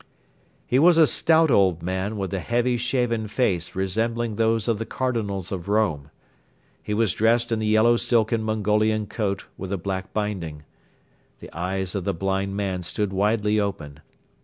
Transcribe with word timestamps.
He 0.65 0.79
was 0.79 0.97
a 0.97 1.05
stout 1.05 1.51
old 1.51 1.83
man 1.83 2.17
with 2.17 2.33
a 2.33 2.39
heavy 2.39 2.75
shaven 2.75 3.27
face 3.27 3.75
resembling 3.75 4.35
those 4.35 4.67
of 4.67 4.79
the 4.79 4.85
Cardinals 4.87 5.51
of 5.51 5.67
Rome. 5.69 6.09
He 6.81 6.91
was 6.95 7.13
dressed 7.13 7.51
in 7.51 7.59
the 7.59 7.67
yellow 7.67 7.97
silken 7.97 8.41
Mongolian 8.41 9.05
coat 9.05 9.45
with 9.59 9.71
a 9.71 9.77
black 9.77 10.11
binding. 10.11 10.63
The 11.37 11.55
eyes 11.55 11.93
of 11.93 12.03
the 12.03 12.15
blind 12.15 12.55
man 12.55 12.81
stood 12.81 13.13
widely 13.13 13.59
open. 13.59 13.99